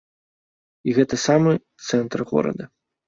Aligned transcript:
І 0.87 0.95
гэта 0.99 1.19
самы 1.25 1.51
цэнтр 1.87 2.19
горада. 2.31 2.63